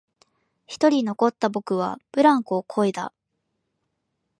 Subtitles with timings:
[0.65, 3.13] 一人残った僕はブランコをこいだ